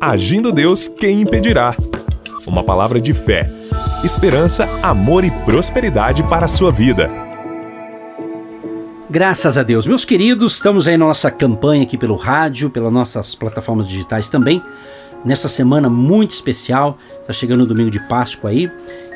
Agindo 0.00 0.50
Deus, 0.50 0.88
quem 0.88 1.20
impedirá? 1.20 1.76
Uma 2.46 2.64
palavra 2.64 2.98
de 2.98 3.12
fé, 3.12 3.50
esperança, 4.02 4.66
amor 4.82 5.24
e 5.24 5.30
prosperidade 5.44 6.22
para 6.22 6.46
a 6.46 6.48
sua 6.48 6.72
vida. 6.72 7.10
Graças 9.10 9.58
a 9.58 9.62
Deus. 9.62 9.86
Meus 9.86 10.06
queridos, 10.06 10.54
estamos 10.54 10.86
na 10.86 10.96
nossa 10.96 11.30
campanha 11.30 11.82
aqui 11.82 11.98
pelo 11.98 12.16
rádio, 12.16 12.70
pelas 12.70 12.90
nossas 12.90 13.34
plataformas 13.34 13.86
digitais 13.86 14.30
também. 14.30 14.62
Nessa 15.22 15.48
semana 15.48 15.90
muito 15.90 16.30
especial, 16.30 16.96
está 17.20 17.34
chegando 17.34 17.64
o 17.64 17.66
domingo 17.66 17.90
de 17.90 18.00
Páscoa 18.08 18.48
aí, 18.48 18.70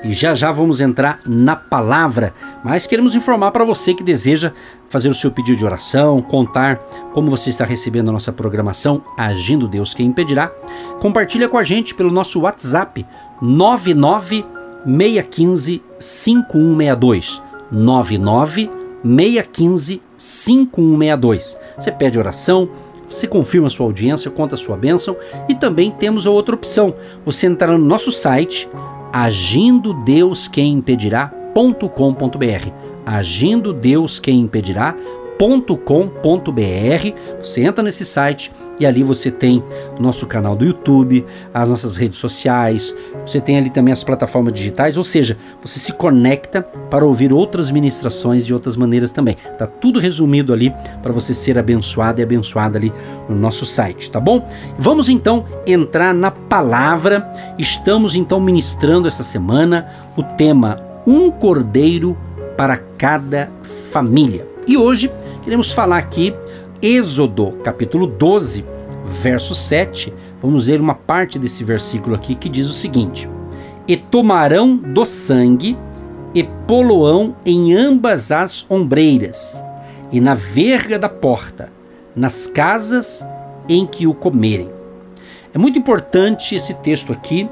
e 0.04 0.12
já 0.12 0.34
já 0.34 0.52
vamos 0.52 0.80
entrar 0.80 1.18
na 1.26 1.56
palavra. 1.56 2.32
Mas 2.62 2.86
queremos 2.86 3.14
informar 3.14 3.50
para 3.50 3.64
você 3.64 3.94
que 3.94 4.04
deseja 4.04 4.52
fazer 4.88 5.08
o 5.08 5.14
seu 5.14 5.32
pedido 5.32 5.56
de 5.58 5.64
oração, 5.64 6.20
contar 6.20 6.76
como 7.12 7.30
você 7.30 7.48
está 7.50 7.64
recebendo 7.64 8.10
a 8.10 8.12
nossa 8.12 8.32
programação 8.32 9.02
Agindo 9.16 9.66
Deus 9.66 9.94
Quem 9.94 10.06
Impedirá. 10.06 10.52
Compartilha 11.00 11.48
com 11.48 11.56
a 11.56 11.64
gente 11.64 11.94
pelo 11.94 12.12
nosso 12.12 12.42
WhatsApp 12.42 13.06
99615 13.40 15.82
5162 15.98 17.42
99 17.70 18.70
615 19.02 20.02
5162. 20.16 21.58
Você 21.78 21.92
pede 21.92 22.18
oração, 22.18 22.68
você 23.08 23.26
confirma 23.26 23.68
sua 23.68 23.86
audiência, 23.86 24.30
conta 24.30 24.56
sua 24.56 24.76
bênção 24.76 25.16
e 25.48 25.54
também 25.54 25.90
temos 25.90 26.26
a 26.26 26.30
outra 26.30 26.54
opção. 26.54 26.94
Você 27.24 27.46
entrar 27.46 27.78
no 27.78 27.84
nosso 27.84 28.10
site 28.10 28.68
agindo 29.14 29.94
Deus 29.94 30.48
quem 30.48 30.72
impedirá.com.br. 30.72 32.68
Agindo 33.06 33.72
Deus 33.72 34.18
quem 34.18 34.40
impedirá.com.br. 34.40 35.38
Você 37.38 37.62
entra 37.62 37.84
nesse 37.84 38.04
site 38.04 38.50
e 38.78 38.86
ali 38.86 39.02
você 39.02 39.30
tem 39.30 39.62
nosso 39.98 40.26
canal 40.26 40.56
do 40.56 40.64
YouTube, 40.64 41.24
as 41.52 41.68
nossas 41.68 41.96
redes 41.96 42.18
sociais, 42.18 42.94
você 43.24 43.40
tem 43.40 43.56
ali 43.56 43.70
também 43.70 43.92
as 43.92 44.02
plataformas 44.02 44.52
digitais, 44.52 44.96
ou 44.96 45.04
seja, 45.04 45.38
você 45.60 45.78
se 45.78 45.92
conecta 45.92 46.62
para 46.62 47.04
ouvir 47.04 47.32
outras 47.32 47.70
ministrações 47.70 48.44
de 48.44 48.52
outras 48.52 48.76
maneiras 48.76 49.12
também. 49.12 49.36
Tá 49.58 49.66
tudo 49.66 50.00
resumido 50.00 50.52
ali 50.52 50.72
para 51.02 51.12
você 51.12 51.32
ser 51.32 51.58
abençoado 51.58 52.20
e 52.20 52.24
abençoada 52.24 52.78
ali 52.78 52.92
no 53.28 53.36
nosso 53.36 53.64
site, 53.64 54.10
tá 54.10 54.20
bom? 54.20 54.48
Vamos 54.78 55.08
então 55.08 55.44
entrar 55.66 56.12
na 56.12 56.30
palavra. 56.30 57.30
Estamos 57.58 58.14
então 58.14 58.40
ministrando 58.40 59.08
essa 59.08 59.22
semana 59.22 59.88
o 60.16 60.22
tema 60.22 60.80
Um 61.06 61.30
Cordeiro 61.30 62.16
para 62.56 62.76
cada 62.76 63.50
família. 63.90 64.46
E 64.66 64.76
hoje 64.76 65.10
queremos 65.42 65.72
falar 65.72 65.98
aqui 65.98 66.34
Êxodo, 66.84 67.52
capítulo 67.64 68.06
12, 68.06 68.62
verso 69.06 69.54
7. 69.54 70.12
Vamos 70.42 70.66
ler 70.66 70.82
uma 70.82 70.94
parte 70.94 71.38
desse 71.38 71.64
versículo 71.64 72.14
aqui 72.14 72.34
que 72.34 72.46
diz 72.46 72.68
o 72.68 72.74
seguinte: 72.74 73.26
E 73.88 73.96
tomarão 73.96 74.76
do 74.76 75.02
sangue 75.06 75.78
e 76.34 76.42
poloão 76.66 77.34
em 77.46 77.72
ambas 77.74 78.30
as 78.30 78.66
ombreiras, 78.68 79.64
e 80.12 80.20
na 80.20 80.34
verga 80.34 80.98
da 80.98 81.08
porta, 81.08 81.72
nas 82.14 82.46
casas 82.46 83.24
em 83.66 83.86
que 83.86 84.06
o 84.06 84.12
comerem. 84.12 84.70
É 85.54 85.58
muito 85.58 85.78
importante 85.78 86.54
esse 86.54 86.74
texto 86.74 87.14
aqui, 87.14 87.48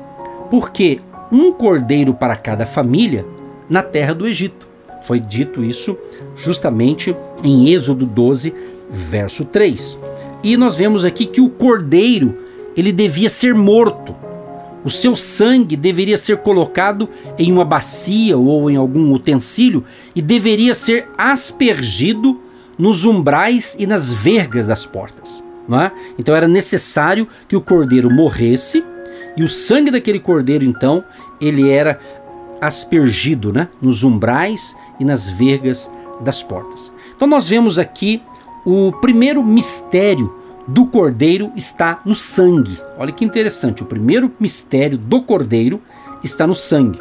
porque 0.51 1.01
um 1.33 1.51
cordeiro 1.51 2.13
para 2.13 2.37
cada 2.37 2.67
família 2.67 3.25
na 3.67 3.83
terra 3.83 4.15
do 4.15 4.29
Egito. 4.29 4.69
Foi 5.01 5.19
dito 5.19 5.65
isso 5.65 5.99
justamente 6.37 7.17
em 7.43 7.71
Êxodo 7.73 8.05
12, 8.05 8.55
verso 8.93 9.45
3. 9.45 9.99
E 10.45 10.57
nós 10.57 10.77
vemos 10.77 11.05
aqui 11.05 11.25
que 11.25 11.41
o 11.41 11.49
cordeiro, 11.49 12.37
ele 12.77 12.93
devia 12.93 13.29
ser 13.29 13.55
morto. 13.55 14.15
O 14.85 14.91
seu 14.91 15.15
sangue 15.15 15.77
deveria 15.77 16.17
ser 16.17 16.39
colocado 16.39 17.09
em 17.39 17.53
uma 17.53 17.65
bacia 17.65 18.37
ou 18.37 18.69
em 18.69 18.77
algum 18.77 19.13
utensílio 19.13 19.85
e 20.15 20.21
deveria 20.21 20.75
ser 20.75 21.07
aspergido 21.17 22.41
nos 22.77 23.05
umbrais 23.05 23.77
e 23.79 23.87
nas 23.87 24.13
vergas 24.13 24.67
das 24.67 24.85
portas. 24.85 25.45
É? 25.73 25.91
Então 26.19 26.35
era 26.35 26.49
necessário 26.49 27.29
que 27.49 27.55
o 27.55 27.61
cordeiro 27.61 28.13
morresse 28.13 28.85
e 29.37 29.43
o 29.43 29.49
sangue 29.49 29.91
daquele 29.91 30.19
cordeiro, 30.19 30.65
então, 30.65 31.03
ele 31.41 31.71
era 31.71 31.99
aspergido 32.61 33.53
né? 33.53 33.69
nos 33.81 34.05
umbrais 34.05 34.77
e 35.01 35.05
nas 35.05 35.31
vergas 35.31 35.91
das 36.21 36.43
portas. 36.43 36.93
Então 37.15 37.27
nós 37.27 37.49
vemos 37.49 37.79
aqui 37.79 38.21
o 38.65 38.93
primeiro 38.93 39.43
mistério 39.43 40.35
do 40.67 40.87
cordeiro 40.87 41.51
está 41.57 42.01
no 42.07 42.15
sangue. 42.15 42.79
Olha 42.97 43.13
que 43.13 43.25
interessante, 43.25 43.83
o 43.83 43.87
primeiro 43.87 44.33
mistério 44.39 44.97
do 44.97 45.23
cordeiro 45.23 45.81
está 46.23 46.47
no 46.47 46.55
sangue. 46.55 47.01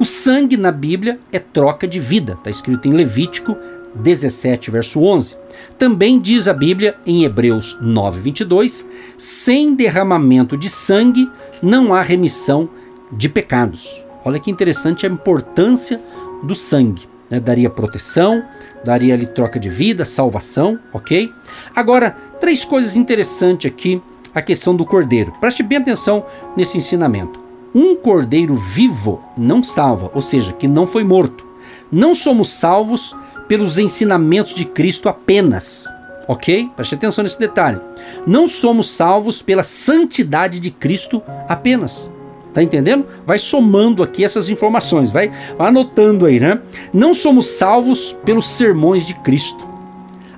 O 0.00 0.04
sangue 0.04 0.56
na 0.56 0.72
Bíblia 0.72 1.20
é 1.30 1.38
troca 1.38 1.86
de 1.86 2.00
vida, 2.00 2.32
está 2.32 2.50
escrito 2.50 2.88
em 2.88 2.92
Levítico 2.92 3.56
17, 3.94 4.70
verso 4.70 5.02
11. 5.02 5.36
Também 5.78 6.18
diz 6.18 6.48
a 6.48 6.52
Bíblia 6.52 6.96
em 7.06 7.24
Hebreus 7.24 7.78
9, 7.80 8.20
22: 8.20 8.88
sem 9.18 9.74
derramamento 9.74 10.56
de 10.56 10.68
sangue 10.68 11.30
não 11.62 11.94
há 11.94 12.02
remissão 12.02 12.68
de 13.12 13.28
pecados. 13.28 14.02
Olha 14.24 14.40
que 14.40 14.50
interessante 14.50 15.04
a 15.04 15.10
importância 15.10 16.00
do 16.42 16.54
sangue. 16.54 17.11
Né? 17.32 17.40
Daria 17.40 17.70
proteção, 17.70 18.44
daria 18.84 19.14
ali 19.14 19.24
troca 19.24 19.58
de 19.58 19.70
vida, 19.70 20.04
salvação, 20.04 20.78
ok? 20.92 21.32
Agora, 21.74 22.14
três 22.38 22.62
coisas 22.62 22.94
interessantes 22.94 23.72
aqui, 23.72 24.02
a 24.34 24.42
questão 24.42 24.76
do 24.76 24.84
cordeiro. 24.84 25.32
Preste 25.40 25.62
bem 25.62 25.78
atenção 25.78 26.26
nesse 26.54 26.76
ensinamento. 26.76 27.42
Um 27.74 27.96
cordeiro 27.96 28.54
vivo 28.54 29.24
não 29.34 29.64
salva, 29.64 30.10
ou 30.14 30.20
seja, 30.20 30.52
que 30.52 30.68
não 30.68 30.86
foi 30.86 31.04
morto. 31.04 31.46
Não 31.90 32.14
somos 32.14 32.50
salvos 32.50 33.16
pelos 33.48 33.78
ensinamentos 33.78 34.52
de 34.52 34.66
Cristo 34.66 35.08
apenas, 35.08 35.86
ok? 36.28 36.68
Preste 36.76 36.96
atenção 36.96 37.24
nesse 37.24 37.38
detalhe. 37.38 37.80
Não 38.26 38.46
somos 38.46 38.90
salvos 38.90 39.40
pela 39.40 39.62
santidade 39.62 40.60
de 40.60 40.70
Cristo 40.70 41.22
apenas. 41.48 42.12
Tá 42.52 42.62
entendendo? 42.62 43.06
Vai 43.26 43.38
somando 43.38 44.02
aqui 44.02 44.24
essas 44.24 44.48
informações, 44.48 45.10
vai 45.10 45.30
anotando 45.58 46.26
aí, 46.26 46.38
né? 46.38 46.60
Não 46.92 47.14
somos 47.14 47.46
salvos 47.46 48.12
pelos 48.24 48.48
sermões 48.48 49.06
de 49.06 49.14
Cristo. 49.14 49.66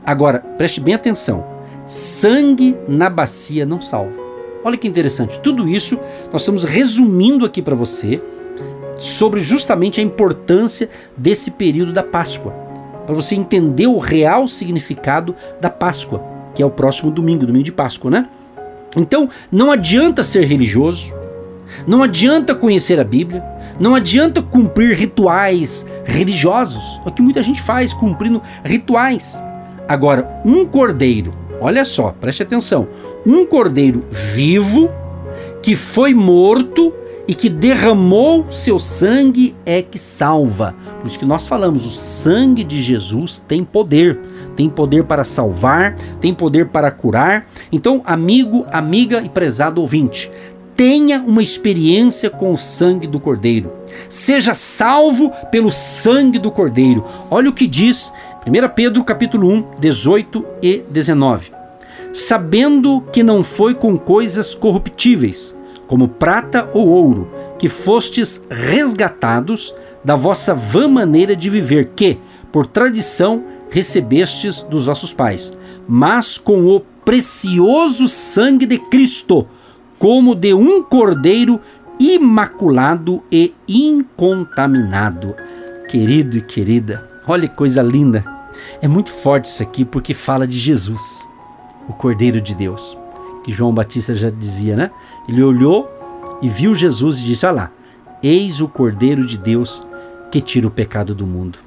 Agora, 0.06 0.38
preste 0.38 0.80
bem 0.80 0.94
atenção. 0.94 1.44
Sangue 1.86 2.76
na 2.86 3.10
bacia 3.10 3.66
não 3.66 3.80
salva. 3.80 4.16
Olha 4.62 4.78
que 4.78 4.88
interessante. 4.88 5.40
Tudo 5.40 5.68
isso 5.68 5.98
nós 6.32 6.42
estamos 6.42 6.64
resumindo 6.64 7.44
aqui 7.44 7.60
para 7.60 7.74
você 7.74 8.20
sobre 8.96 9.40
justamente 9.40 10.00
a 10.00 10.02
importância 10.02 10.88
desse 11.16 11.50
período 11.50 11.92
da 11.92 12.02
Páscoa. 12.02 12.52
Para 13.04 13.14
você 13.14 13.34
entender 13.34 13.86
o 13.86 13.98
real 13.98 14.46
significado 14.46 15.34
da 15.60 15.68
Páscoa, 15.68 16.22
que 16.54 16.62
é 16.62 16.66
o 16.66 16.70
próximo 16.70 17.10
domingo, 17.10 17.44
domingo 17.44 17.64
de 17.64 17.72
Páscoa, 17.72 18.10
né? 18.10 18.28
Então, 18.96 19.28
não 19.50 19.72
adianta 19.72 20.22
ser 20.22 20.44
religioso, 20.44 21.12
não 21.86 22.02
adianta 22.02 22.54
conhecer 22.54 22.98
a 23.00 23.04
Bíblia, 23.04 23.42
não 23.78 23.94
adianta 23.94 24.42
cumprir 24.42 24.96
rituais 24.96 25.86
religiosos, 26.04 27.00
o 27.04 27.10
que 27.10 27.22
muita 27.22 27.42
gente 27.42 27.60
faz, 27.60 27.92
cumprindo 27.92 28.42
rituais. 28.64 29.42
Agora, 29.88 30.40
um 30.44 30.64
cordeiro, 30.64 31.34
olha 31.60 31.84
só, 31.84 32.14
preste 32.20 32.42
atenção, 32.42 32.88
um 33.26 33.44
cordeiro 33.44 34.04
vivo 34.10 34.90
que 35.62 35.74
foi 35.74 36.14
morto 36.14 36.92
e 37.26 37.34
que 37.34 37.48
derramou 37.48 38.46
seu 38.50 38.78
sangue 38.78 39.56
é 39.64 39.82
que 39.82 39.98
salva. 39.98 40.74
Por 41.00 41.06
isso 41.06 41.18
que 41.18 41.24
nós 41.24 41.46
falamos, 41.46 41.86
o 41.86 41.90
sangue 41.90 42.62
de 42.62 42.80
Jesus 42.80 43.42
tem 43.46 43.64
poder, 43.64 44.18
tem 44.56 44.68
poder 44.68 45.04
para 45.04 45.24
salvar, 45.24 45.96
tem 46.20 46.34
poder 46.34 46.68
para 46.68 46.90
curar. 46.90 47.46
Então, 47.72 48.02
amigo, 48.04 48.66
amiga 48.70 49.22
e 49.22 49.28
prezado 49.28 49.80
ouvinte, 49.80 50.30
tenha 50.76 51.20
uma 51.20 51.42
experiência 51.42 52.28
com 52.28 52.52
o 52.52 52.58
sangue 52.58 53.06
do 53.06 53.20
Cordeiro. 53.20 53.70
Seja 54.08 54.54
salvo 54.54 55.30
pelo 55.50 55.70
sangue 55.70 56.38
do 56.38 56.50
Cordeiro. 56.50 57.04
Olha 57.30 57.50
o 57.50 57.52
que 57.52 57.66
diz 57.66 58.12
1 58.46 58.68
Pedro 58.74 59.04
capítulo 59.04 59.48
1, 59.48 59.64
18 59.80 60.44
e 60.62 60.82
19. 60.90 61.52
Sabendo 62.12 63.00
que 63.12 63.22
não 63.22 63.42
foi 63.42 63.74
com 63.74 63.96
coisas 63.96 64.54
corruptíveis, 64.54 65.56
como 65.86 66.08
prata 66.08 66.68
ou 66.72 66.88
ouro, 66.88 67.30
que 67.58 67.68
fostes 67.68 68.44
resgatados 68.50 69.74
da 70.04 70.14
vossa 70.14 70.54
vã 70.54 70.86
maneira 70.86 71.34
de 71.34 71.48
viver, 71.48 71.92
que, 71.96 72.18
por 72.52 72.66
tradição, 72.66 73.44
recebestes 73.70 74.62
dos 74.62 74.86
vossos 74.86 75.12
pais, 75.12 75.56
mas 75.88 76.38
com 76.38 76.66
o 76.66 76.80
precioso 77.04 78.08
sangue 78.08 78.66
de 78.66 78.78
Cristo, 78.78 79.46
como 80.04 80.34
de 80.34 80.52
um 80.52 80.82
cordeiro 80.82 81.58
imaculado 81.98 83.22
e 83.32 83.54
incontaminado. 83.66 85.34
Querido 85.88 86.36
e 86.36 86.42
querida, 86.42 87.10
olha 87.26 87.48
que 87.48 87.56
coisa 87.56 87.80
linda. 87.80 88.22
É 88.82 88.86
muito 88.86 89.08
forte 89.08 89.46
isso 89.46 89.62
aqui 89.62 89.82
porque 89.82 90.12
fala 90.12 90.46
de 90.46 90.58
Jesus, 90.58 91.26
o 91.88 91.94
Cordeiro 91.94 92.38
de 92.38 92.54
Deus. 92.54 92.98
que 93.44 93.50
João 93.50 93.72
Batista 93.72 94.14
já 94.14 94.28
dizia, 94.28 94.76
né? 94.76 94.90
Ele 95.26 95.42
olhou 95.42 95.90
e 96.42 96.50
viu 96.50 96.74
Jesus 96.74 97.18
e 97.20 97.24
disse: 97.24 97.46
Olha 97.46 97.54
lá, 97.54 97.70
eis 98.22 98.60
o 98.60 98.68
Cordeiro 98.68 99.26
de 99.26 99.38
Deus 99.38 99.86
que 100.30 100.38
tira 100.38 100.66
o 100.66 100.70
pecado 100.70 101.14
do 101.14 101.26
mundo. 101.26 101.60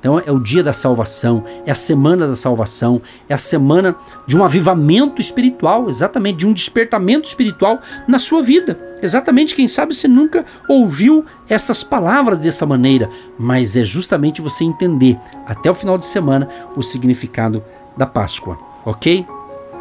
Então 0.00 0.20
é 0.24 0.32
o 0.32 0.40
dia 0.40 0.62
da 0.62 0.72
salvação, 0.72 1.44
é 1.64 1.70
a 1.70 1.74
semana 1.76 2.26
da 2.26 2.34
salvação, 2.34 3.00
é 3.28 3.34
a 3.34 3.38
semana 3.38 3.94
de 4.26 4.36
um 4.36 4.42
avivamento 4.42 5.20
espiritual, 5.20 5.88
exatamente, 5.88 6.38
de 6.38 6.46
um 6.46 6.52
despertamento 6.52 7.28
espiritual 7.28 7.80
na 8.08 8.18
sua 8.18 8.42
vida. 8.42 8.78
Exatamente, 9.00 9.54
quem 9.54 9.68
sabe 9.68 9.94
você 9.94 10.08
nunca 10.08 10.44
ouviu 10.68 11.24
essas 11.48 11.84
palavras 11.84 12.38
dessa 12.38 12.66
maneira, 12.66 13.08
mas 13.38 13.76
é 13.76 13.84
justamente 13.84 14.42
você 14.42 14.64
entender 14.64 15.18
até 15.46 15.70
o 15.70 15.74
final 15.74 15.96
de 15.96 16.06
semana 16.06 16.48
o 16.74 16.82
significado 16.82 17.62
da 17.96 18.06
Páscoa, 18.06 18.58
ok? 18.84 19.24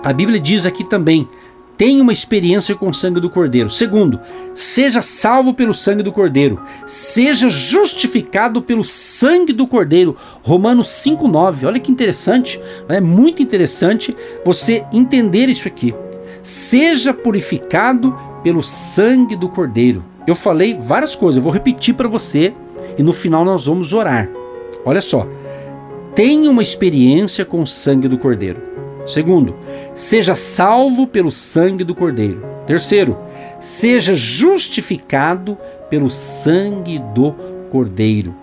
A 0.03 0.11
Bíblia 0.11 0.39
diz 0.39 0.65
aqui 0.65 0.83
também 0.83 1.27
tenha 1.83 2.01
uma 2.01 2.13
experiência 2.13 2.75
com 2.75 2.87
o 2.87 2.93
sangue 2.93 3.19
do 3.19 3.29
Cordeiro. 3.29 3.69
Segundo, 3.69 4.17
seja 4.53 5.01
salvo 5.01 5.53
pelo 5.53 5.73
sangue 5.73 6.01
do 6.01 6.13
Cordeiro. 6.13 6.61
Seja 6.87 7.49
justificado 7.49 8.61
pelo 8.61 8.85
sangue 8.85 9.51
do 9.51 9.67
Cordeiro. 9.67 10.15
Romanos 10.43 10.87
5,9. 10.87 11.67
Olha 11.67 11.81
que 11.81 11.91
interessante. 11.91 12.57
É 12.87 13.01
muito 13.01 13.43
interessante 13.43 14.15
você 14.45 14.85
entender 14.93 15.49
isso 15.49 15.67
aqui. 15.67 15.93
Seja 16.41 17.13
purificado 17.13 18.17
pelo 18.41 18.63
sangue 18.63 19.35
do 19.35 19.49
Cordeiro. 19.49 20.05
Eu 20.25 20.35
falei 20.35 20.77
várias 20.79 21.15
coisas, 21.15 21.35
eu 21.35 21.43
vou 21.43 21.51
repetir 21.51 21.95
para 21.95 22.07
você 22.07 22.53
e 22.97 23.03
no 23.03 23.11
final 23.11 23.43
nós 23.43 23.65
vamos 23.65 23.91
orar. 23.91 24.29
Olha 24.85 25.01
só. 25.01 25.27
Tenha 26.15 26.49
uma 26.49 26.61
experiência 26.61 27.43
com 27.43 27.61
o 27.61 27.67
sangue 27.67 28.07
do 28.07 28.17
Cordeiro. 28.17 28.72
Segundo, 29.05 29.55
seja 29.93 30.35
salvo 30.35 31.05
pelo 31.05 31.31
sangue 31.31 31.83
do 31.83 31.93
Cordeiro. 31.93 32.43
Terceiro, 32.65 33.17
seja 33.59 34.15
justificado 34.15 35.57
pelo 35.89 36.09
sangue 36.09 36.99
do 37.13 37.35
Cordeiro. 37.69 38.33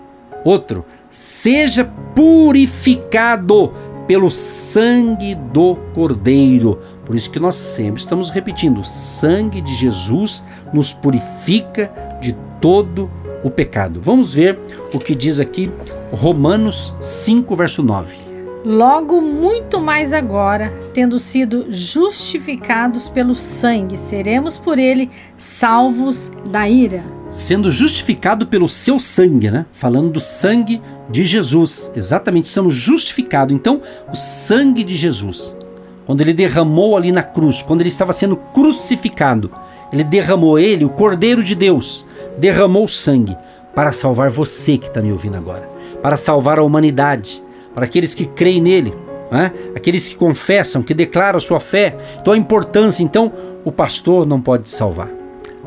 Outro, 0.43 0.85
seja 1.09 1.85
purificado 2.15 3.73
pelo 4.07 4.29
sangue 4.29 5.35
do 5.35 5.75
Cordeiro. 5.93 6.79
Por 7.05 7.15
isso 7.15 7.31
que 7.31 7.39
nós 7.39 7.55
sempre 7.55 8.01
estamos 8.01 8.29
repetindo: 8.29 8.83
sangue 8.83 9.61
de 9.61 9.73
Jesus 9.73 10.43
nos 10.73 10.93
purifica 10.93 11.91
de 12.21 12.35
todo 12.59 13.09
o 13.43 13.49
pecado. 13.49 13.99
Vamos 14.01 14.35
ver 14.35 14.59
o 14.93 14.99
que 14.99 15.15
diz 15.15 15.39
aqui 15.39 15.71
Romanos 16.11 16.95
5, 16.99 17.55
verso 17.55 17.81
9. 17.81 18.30
Logo, 18.63 19.19
muito 19.21 19.79
mais 19.79 20.13
agora, 20.13 20.71
tendo 20.93 21.17
sido 21.17 21.65
justificados 21.71 23.09
pelo 23.09 23.33
sangue, 23.33 23.97
seremos 23.97 24.59
por 24.59 24.77
ele 24.77 25.09
salvos 25.35 26.31
da 26.47 26.69
ira. 26.69 27.03
Sendo 27.27 27.71
justificado 27.71 28.45
pelo 28.45 28.69
seu 28.69 28.99
sangue, 28.99 29.49
né? 29.49 29.65
Falando 29.71 30.11
do 30.11 30.19
sangue 30.19 30.79
de 31.09 31.25
Jesus. 31.25 31.91
Exatamente, 31.95 32.49
somos 32.49 32.75
justificados. 32.75 33.55
Então, 33.55 33.81
o 34.11 34.15
sangue 34.15 34.83
de 34.83 34.95
Jesus, 34.95 35.57
quando 36.05 36.21
ele 36.21 36.33
derramou 36.33 36.95
ali 36.95 37.11
na 37.11 37.23
cruz, 37.23 37.63
quando 37.63 37.81
ele 37.81 37.89
estava 37.89 38.13
sendo 38.13 38.35
crucificado, 38.35 39.51
ele 39.91 40.03
derramou 40.03 40.59
ele, 40.59 40.85
o 40.85 40.89
Cordeiro 40.89 41.43
de 41.43 41.55
Deus, 41.55 42.05
derramou 42.37 42.87
sangue 42.87 43.35
para 43.73 43.91
salvar 43.91 44.29
você 44.29 44.77
que 44.77 44.87
está 44.87 45.01
me 45.01 45.11
ouvindo 45.11 45.37
agora, 45.37 45.67
para 45.99 46.15
salvar 46.15 46.59
a 46.59 46.63
humanidade 46.63 47.41
para 47.73 47.85
aqueles 47.85 48.13
que 48.13 48.25
creem 48.25 48.61
nele, 48.61 48.93
né? 49.31 49.51
aqueles 49.75 50.07
que 50.07 50.15
confessam, 50.15 50.83
que 50.83 50.93
declaram 50.93 51.39
sua 51.39 51.59
fé. 51.59 51.97
Então 52.21 52.33
a 52.33 52.37
importância, 52.37 53.03
então, 53.03 53.31
o 53.63 53.71
pastor 53.71 54.25
não 54.25 54.41
pode 54.41 54.69
salvar. 54.69 55.09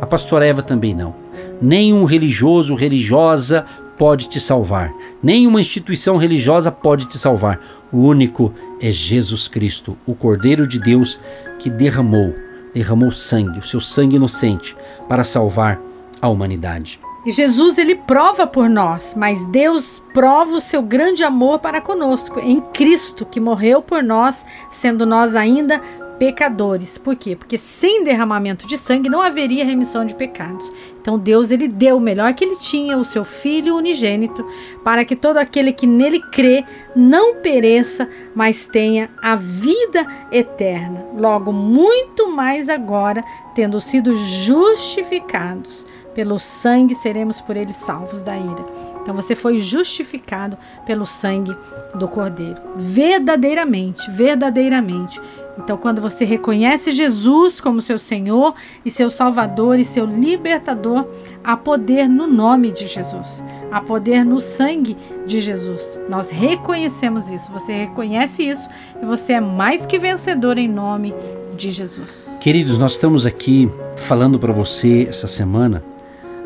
A 0.00 0.06
pastora 0.06 0.46
Eva 0.46 0.62
também 0.62 0.94
não. 0.94 1.14
Nenhum 1.60 2.04
religioso, 2.04 2.74
religiosa 2.74 3.64
pode 3.96 4.28
te 4.28 4.40
salvar. 4.40 4.92
Nenhuma 5.22 5.60
instituição 5.60 6.16
religiosa 6.16 6.70
pode 6.70 7.06
te 7.06 7.18
salvar. 7.18 7.60
O 7.92 7.98
único 7.98 8.52
é 8.80 8.90
Jesus 8.90 9.46
Cristo, 9.46 9.96
o 10.04 10.14
Cordeiro 10.14 10.66
de 10.66 10.80
Deus 10.80 11.20
que 11.58 11.70
derramou, 11.70 12.34
derramou 12.74 13.10
sangue, 13.10 13.60
o 13.60 13.62
seu 13.62 13.80
sangue 13.80 14.16
inocente, 14.16 14.76
para 15.08 15.22
salvar 15.22 15.80
a 16.20 16.28
humanidade. 16.28 17.03
E 17.24 17.30
Jesus 17.30 17.78
ele 17.78 17.94
prova 17.94 18.46
por 18.46 18.68
nós, 18.68 19.14
mas 19.16 19.46
Deus 19.46 20.02
prova 20.12 20.52
o 20.56 20.60
seu 20.60 20.82
grande 20.82 21.24
amor 21.24 21.58
para 21.58 21.80
conosco 21.80 22.38
em 22.38 22.60
Cristo 22.60 23.24
que 23.24 23.40
morreu 23.40 23.80
por 23.80 24.02
nós, 24.02 24.44
sendo 24.70 25.06
nós 25.06 25.34
ainda 25.34 25.80
pecadores. 26.18 26.98
Por 26.98 27.16
quê? 27.16 27.34
Porque 27.34 27.56
sem 27.56 28.04
derramamento 28.04 28.66
de 28.66 28.76
sangue 28.76 29.08
não 29.08 29.22
haveria 29.22 29.64
remissão 29.64 30.04
de 30.04 30.14
pecados. 30.14 30.70
Então 31.00 31.18
Deus 31.18 31.50
ele 31.50 31.66
deu 31.66 31.96
o 31.96 32.00
melhor 32.00 32.34
que 32.34 32.44
ele 32.44 32.56
tinha, 32.56 32.96
o 32.96 33.04
seu 33.04 33.24
filho 33.24 33.74
unigênito, 33.74 34.46
para 34.84 35.04
que 35.04 35.16
todo 35.16 35.38
aquele 35.38 35.72
que 35.72 35.86
nele 35.86 36.20
crê 36.30 36.64
não 36.94 37.36
pereça, 37.36 38.08
mas 38.34 38.66
tenha 38.66 39.10
a 39.22 39.34
vida 39.34 40.06
eterna. 40.30 41.06
Logo, 41.16 41.52
muito 41.52 42.30
mais 42.30 42.68
agora, 42.68 43.24
tendo 43.54 43.80
sido 43.80 44.14
justificados 44.14 45.86
pelo 46.14 46.38
sangue 46.38 46.94
seremos 46.94 47.40
por 47.40 47.56
ele 47.56 47.72
salvos 47.72 48.22
da 48.22 48.37
ira. 48.37 48.64
Então 49.02 49.14
você 49.14 49.34
foi 49.34 49.58
justificado 49.58 50.56
pelo 50.87 51.05
sangue 51.05 51.55
do 51.94 52.08
Cordeiro. 52.08 52.61
Verdadeiramente, 52.76 54.11
verdadeiramente. 54.11 55.20
Então, 55.56 55.76
quando 55.76 56.02
você 56.02 56.25
reconhece 56.25 56.93
Jesus 56.93 57.61
como 57.61 57.81
seu 57.81 57.99
Senhor 57.99 58.55
e 58.84 58.90
seu 58.90 59.08
Salvador 59.08 59.78
e 59.78 59.84
seu 59.84 60.05
libertador, 60.05 61.06
há 61.44 61.56
poder 61.56 62.08
no 62.08 62.26
nome 62.26 62.72
de 62.72 62.88
Jesus, 62.88 63.44
há 63.70 63.81
poder 63.81 64.25
no 64.25 64.40
sangue 64.40 64.96
de 65.26 65.38
Jesus. 65.40 65.99
Nós 66.08 66.31
reconhecemos 66.31 67.31
isso, 67.31 67.52
você 67.52 67.72
reconhece 67.72 68.43
isso 68.43 68.69
e 69.00 69.06
você 69.06 69.34
é 69.34 69.40
mais 69.40 69.87
que 69.87 69.99
vencedor 69.99 70.58
em 70.58 70.69
nome 70.69 71.14
de 71.56 71.70
Jesus. 71.70 72.37
Queridos, 72.40 72.78
nós 72.78 72.93
estamos 72.93 73.25
aqui 73.25 73.70
falando 73.96 74.40
para 74.40 74.52
você 74.52 75.06
essa 75.08 75.28
semana 75.28 75.94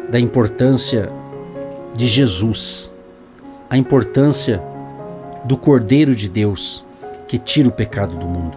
da 0.08 0.18
importância 0.18 1.10
de 1.94 2.06
Jesus, 2.06 2.94
a 3.68 3.76
importância 3.76 4.62
do 5.44 5.56
Cordeiro 5.56 6.14
de 6.14 6.28
Deus 6.28 6.84
que 7.26 7.38
tira 7.38 7.68
o 7.68 7.72
pecado 7.72 8.16
do 8.16 8.26
mundo. 8.26 8.56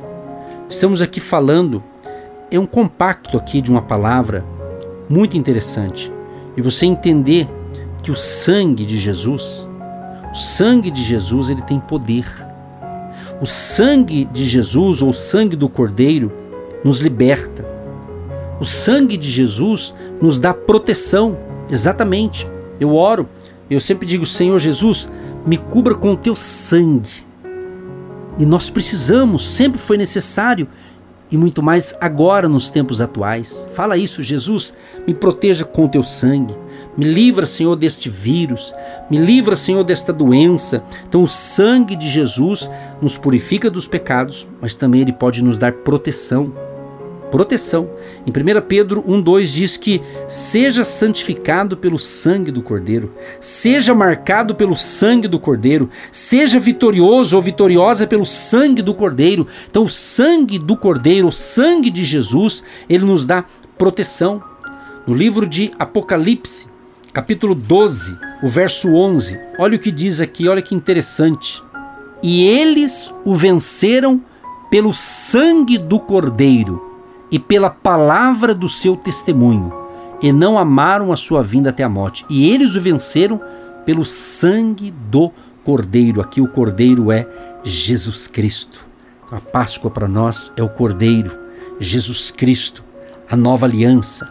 Estamos 0.69 1.01
aqui 1.01 1.19
falando, 1.19 1.83
é 2.49 2.57
um 2.57 2.65
compacto 2.65 3.37
aqui 3.37 3.61
de 3.61 3.69
uma 3.69 3.81
palavra 3.81 4.45
muito 5.09 5.37
interessante. 5.37 6.11
E 6.55 6.61
você 6.61 6.85
entender 6.85 7.49
que 8.01 8.11
o 8.11 8.15
sangue 8.15 8.85
de 8.85 8.97
Jesus, 8.97 9.69
o 10.31 10.35
sangue 10.35 10.89
de 10.89 11.03
Jesus, 11.03 11.49
ele 11.49 11.61
tem 11.61 11.79
poder. 11.79 12.25
O 13.41 13.45
sangue 13.45 14.25
de 14.25 14.45
Jesus 14.45 15.01
ou 15.01 15.09
o 15.09 15.13
sangue 15.13 15.55
do 15.55 15.67
Cordeiro 15.67 16.31
nos 16.83 16.99
liberta. 16.99 17.70
O 18.61 18.63
sangue 18.63 19.17
de 19.17 19.27
Jesus 19.27 19.91
nos 20.21 20.37
dá 20.37 20.53
proteção. 20.53 21.35
Exatamente. 21.67 22.47
Eu 22.79 22.95
oro, 22.95 23.27
eu 23.67 23.79
sempre 23.79 24.05
digo: 24.05 24.23
Senhor 24.23 24.59
Jesus, 24.59 25.09
me 25.47 25.57
cubra 25.57 25.95
com 25.95 26.11
o 26.11 26.15
teu 26.15 26.35
sangue. 26.35 27.25
E 28.37 28.45
nós 28.45 28.69
precisamos, 28.69 29.49
sempre 29.49 29.79
foi 29.79 29.97
necessário, 29.97 30.67
e 31.31 31.37
muito 31.37 31.63
mais 31.63 31.95
agora 31.99 32.47
nos 32.47 32.69
tempos 32.69 33.01
atuais. 33.01 33.67
Fala 33.73 33.97
isso, 33.97 34.21
Jesus, 34.21 34.77
me 35.07 35.13
proteja 35.15 35.65
com 35.65 35.85
o 35.85 35.89
teu 35.89 36.03
sangue. 36.03 36.55
Me 36.95 37.05
livra, 37.05 37.47
Senhor, 37.47 37.75
deste 37.75 38.11
vírus. 38.11 38.75
Me 39.09 39.17
livra, 39.17 39.55
Senhor, 39.55 39.83
desta 39.83 40.13
doença. 40.13 40.83
Então, 41.09 41.23
o 41.23 41.27
sangue 41.27 41.95
de 41.95 42.07
Jesus 42.07 42.69
nos 43.01 43.17
purifica 43.17 43.71
dos 43.71 43.87
pecados, 43.87 44.47
mas 44.61 44.75
também 44.75 45.01
ele 45.01 45.13
pode 45.13 45.43
nos 45.43 45.57
dar 45.57 45.73
proteção 45.73 46.53
proteção. 47.31 47.89
Em 48.27 48.29
1 48.29 48.61
Pedro 48.67 49.01
1,2 49.03 49.45
diz 49.45 49.77
que 49.77 50.01
seja 50.27 50.83
santificado 50.83 51.77
pelo 51.77 51.97
sangue 51.97 52.51
do 52.51 52.61
Cordeiro, 52.61 53.15
seja 53.39 53.95
marcado 53.95 54.53
pelo 54.53 54.75
sangue 54.75 55.27
do 55.27 55.39
Cordeiro, 55.39 55.89
seja 56.11 56.59
vitorioso 56.59 57.35
ou 57.35 57.41
vitoriosa 57.41 58.05
pelo 58.05 58.25
sangue 58.25 58.81
do 58.81 58.93
Cordeiro. 58.93 59.47
Então, 59.69 59.85
o 59.85 59.89
sangue 59.89 60.59
do 60.59 60.75
Cordeiro, 60.75 61.29
o 61.29 61.31
sangue 61.31 61.89
de 61.89 62.03
Jesus, 62.03 62.63
ele 62.89 63.05
nos 63.05 63.25
dá 63.25 63.45
proteção. 63.77 64.43
No 65.07 65.15
livro 65.15 65.47
de 65.47 65.71
Apocalipse, 65.79 66.67
capítulo 67.11 67.55
12, 67.55 68.15
o 68.43 68.47
verso 68.47 68.93
11, 68.93 69.39
olha 69.57 69.77
o 69.77 69.79
que 69.79 69.89
diz 69.89 70.19
aqui, 70.19 70.47
olha 70.47 70.61
que 70.61 70.75
interessante. 70.75 71.63
E 72.21 72.45
eles 72.45 73.11
o 73.25 73.33
venceram 73.33 74.21
pelo 74.69 74.93
sangue 74.93 75.79
do 75.79 75.99
Cordeiro 75.99 76.90
e 77.31 77.39
pela 77.39 77.69
palavra 77.69 78.53
do 78.53 78.67
seu 78.67 78.95
testemunho, 78.95 79.73
e 80.21 80.31
não 80.31 80.59
amaram 80.59 81.11
a 81.11 81.17
sua 81.17 81.41
vinda 81.41 81.69
até 81.69 81.83
a 81.83 81.89
morte. 81.89 82.25
E 82.29 82.51
eles 82.51 82.75
o 82.75 82.81
venceram 82.81 83.41
pelo 83.85 84.05
sangue 84.05 84.93
do 85.09 85.31
Cordeiro. 85.63 86.21
Aqui 86.21 86.41
o 86.41 86.47
Cordeiro 86.47 87.11
é 87.11 87.27
Jesus 87.63 88.27
Cristo. 88.27 88.85
A 89.31 89.39
Páscoa 89.39 89.89
para 89.89 90.07
nós 90.07 90.51
é 90.57 90.61
o 90.61 90.69
Cordeiro, 90.69 91.31
Jesus 91.79 92.31
Cristo, 92.31 92.83
a 93.29 93.35
nova 93.35 93.65
aliança. 93.65 94.29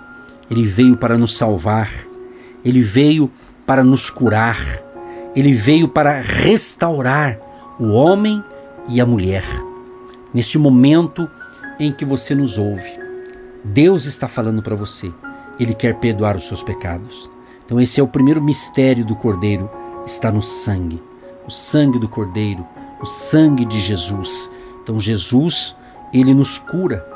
Ele 0.50 0.64
veio 0.66 0.96
para 0.96 1.16
nos 1.16 1.36
salvar, 1.36 1.90
ele 2.62 2.82
veio 2.82 3.30
para 3.66 3.82
nos 3.82 4.10
curar, 4.10 4.58
ele 5.34 5.54
veio 5.54 5.88
para 5.88 6.20
restaurar 6.20 7.38
o 7.78 7.92
homem 7.92 8.44
e 8.88 9.00
a 9.00 9.06
mulher. 9.06 9.44
Neste 10.34 10.58
momento 10.58 11.28
em 11.80 11.90
que 11.92 12.04
você 12.04 12.34
nos 12.34 12.58
ouve, 12.58 12.92
Deus 13.64 14.04
está 14.04 14.28
falando 14.28 14.62
para 14.62 14.76
você. 14.76 15.12
Ele 15.58 15.74
quer 15.74 15.94
perdoar 15.96 16.36
os 16.36 16.46
seus 16.46 16.62
pecados. 16.62 17.30
Então 17.64 17.80
esse 17.80 17.98
é 17.98 18.02
o 18.02 18.08
primeiro 18.08 18.42
mistério 18.42 19.04
do 19.04 19.16
Cordeiro, 19.16 19.68
está 20.06 20.30
no 20.30 20.42
sangue. 20.42 21.02
O 21.46 21.50
sangue 21.50 21.98
do 21.98 22.08
Cordeiro, 22.08 22.66
o 23.00 23.06
sangue 23.06 23.64
de 23.64 23.80
Jesus. 23.80 24.52
Então 24.82 25.00
Jesus, 25.00 25.76
ele 26.12 26.34
nos 26.34 26.58
cura. 26.58 27.06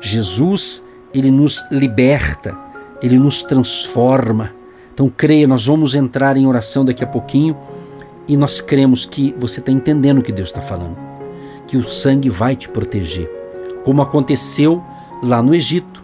Jesus, 0.00 0.84
ele 1.12 1.30
nos 1.30 1.64
liberta, 1.70 2.56
ele 3.02 3.18
nos 3.18 3.42
transforma. 3.42 4.52
Então 4.92 5.08
creia, 5.08 5.46
nós 5.46 5.66
vamos 5.66 5.94
entrar 5.94 6.36
em 6.36 6.46
oração 6.46 6.84
daqui 6.84 7.02
a 7.02 7.06
pouquinho 7.06 7.56
e 8.28 8.36
nós 8.36 8.60
cremos 8.60 9.04
que 9.04 9.34
você 9.38 9.60
está 9.60 9.72
entendendo 9.72 10.18
o 10.18 10.22
que 10.22 10.32
Deus 10.32 10.48
está 10.48 10.60
falando, 10.60 10.96
que 11.66 11.76
o 11.76 11.84
sangue 11.84 12.28
vai 12.28 12.54
te 12.54 12.68
proteger, 12.68 13.28
como 13.84 14.02
aconteceu 14.02 14.82
lá 15.22 15.42
no 15.42 15.54
Egito, 15.54 16.02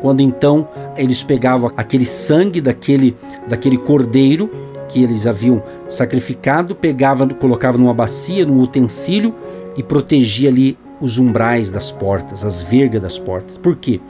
quando 0.00 0.20
então 0.20 0.68
eles 0.96 1.22
pegavam 1.22 1.70
aquele 1.76 2.04
sangue 2.04 2.60
daquele, 2.60 3.16
daquele 3.48 3.78
cordeiro 3.78 4.50
que 4.88 5.02
eles 5.02 5.26
haviam 5.26 5.62
sacrificado, 5.88 6.74
pegavam, 6.74 7.28
colocavam 7.28 7.80
numa 7.80 7.94
bacia, 7.94 8.46
num 8.46 8.60
utensílio 8.60 9.34
e 9.76 9.82
protegia 9.82 10.48
ali 10.48 10.78
os 11.00 11.18
umbrais 11.18 11.70
das 11.70 11.92
portas, 11.92 12.44
as 12.44 12.62
vergas 12.62 13.00
das 13.00 13.18
portas. 13.18 13.58
Por 13.58 13.76
quê? 13.76 14.00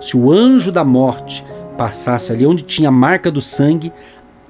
Se 0.00 0.16
o 0.16 0.30
anjo 0.30 0.70
da 0.70 0.84
morte 0.84 1.44
passasse 1.76 2.32
ali 2.32 2.46
onde 2.46 2.62
tinha 2.62 2.88
a 2.88 2.92
marca 2.92 3.30
do 3.30 3.40
sangue, 3.40 3.92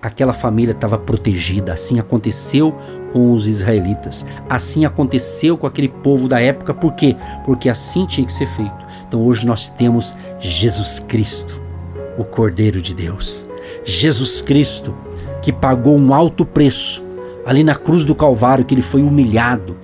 aquela 0.00 0.32
família 0.32 0.72
estava 0.72 0.98
protegida. 0.98 1.72
Assim 1.72 1.98
aconteceu 1.98 2.74
com 3.12 3.32
os 3.32 3.46
israelitas. 3.46 4.26
Assim 4.48 4.84
aconteceu 4.84 5.56
com 5.56 5.66
aquele 5.66 5.88
povo 5.88 6.28
da 6.28 6.40
época. 6.40 6.74
Por 6.74 6.94
quê? 6.94 7.16
Porque 7.44 7.68
assim 7.68 8.06
tinha 8.06 8.26
que 8.26 8.32
ser 8.32 8.46
feito. 8.46 8.86
Então 9.06 9.24
hoje 9.24 9.46
nós 9.46 9.68
temos 9.68 10.16
Jesus 10.40 10.98
Cristo, 10.98 11.60
o 12.18 12.24
Cordeiro 12.24 12.80
de 12.80 12.94
Deus. 12.94 13.48
Jesus 13.84 14.40
Cristo 14.40 14.94
que 15.42 15.52
pagou 15.52 15.96
um 15.96 16.12
alto 16.12 16.44
preço 16.44 17.06
ali 17.44 17.62
na 17.62 17.76
cruz 17.76 18.04
do 18.04 18.16
Calvário, 18.16 18.64
que 18.64 18.74
ele 18.74 18.82
foi 18.82 19.02
humilhado, 19.02 19.76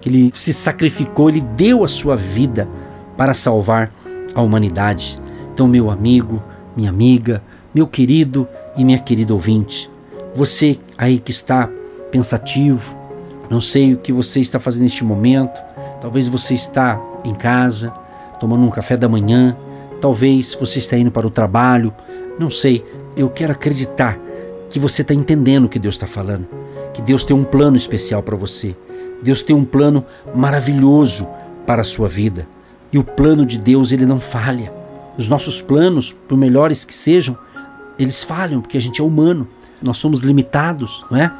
que 0.00 0.08
ele 0.08 0.30
se 0.32 0.52
sacrificou, 0.52 1.28
ele 1.28 1.40
deu 1.40 1.82
a 1.82 1.88
sua 1.88 2.16
vida 2.16 2.68
para 3.16 3.34
salvar 3.34 3.90
a 4.32 4.40
humanidade. 4.40 5.20
Então, 5.52 5.66
meu 5.66 5.90
amigo, 5.90 6.40
minha 6.76 6.88
amiga, 6.88 7.42
meu 7.74 7.88
querido 7.88 8.46
e 8.80 8.84
minha 8.84 8.98
querida 8.98 9.34
ouvinte, 9.34 9.90
você 10.34 10.78
aí 10.96 11.18
que 11.18 11.30
está 11.30 11.68
pensativo, 12.10 12.96
não 13.50 13.60
sei 13.60 13.92
o 13.92 13.98
que 13.98 14.10
você 14.10 14.40
está 14.40 14.58
fazendo 14.58 14.84
neste 14.84 15.04
momento, 15.04 15.62
talvez 16.00 16.26
você 16.26 16.54
está 16.54 16.98
em 17.22 17.34
casa, 17.34 17.92
tomando 18.40 18.64
um 18.64 18.70
café 18.70 18.96
da 18.96 19.06
manhã, 19.06 19.54
talvez 20.00 20.56
você 20.58 20.78
está 20.78 20.96
indo 20.96 21.10
para 21.10 21.26
o 21.26 21.30
trabalho, 21.30 21.92
não 22.38 22.48
sei, 22.48 22.82
eu 23.14 23.28
quero 23.28 23.52
acreditar 23.52 24.18
que 24.70 24.78
você 24.78 25.02
está 25.02 25.12
entendendo 25.12 25.66
o 25.66 25.68
que 25.68 25.78
Deus 25.78 25.96
está 25.96 26.06
falando, 26.06 26.48
que 26.94 27.02
Deus 27.02 27.22
tem 27.22 27.36
um 27.36 27.44
plano 27.44 27.76
especial 27.76 28.22
para 28.22 28.34
você, 28.34 28.74
Deus 29.22 29.42
tem 29.42 29.54
um 29.54 29.64
plano 29.64 30.02
maravilhoso 30.34 31.28
para 31.66 31.82
a 31.82 31.84
sua 31.84 32.08
vida. 32.08 32.48
E 32.90 32.96
o 32.96 33.04
plano 33.04 33.44
de 33.44 33.58
Deus 33.58 33.92
ele 33.92 34.06
não 34.06 34.18
falha. 34.18 34.72
Os 35.18 35.28
nossos 35.28 35.60
planos, 35.60 36.12
por 36.12 36.38
melhores 36.38 36.82
que 36.82 36.94
sejam, 36.94 37.36
eles 38.02 38.24
falham 38.24 38.60
porque 38.60 38.76
a 38.76 38.80
gente 38.80 39.00
é 39.00 39.04
humano, 39.04 39.48
nós 39.82 39.98
somos 39.98 40.22
limitados, 40.22 41.04
não 41.10 41.18
é? 41.18 41.32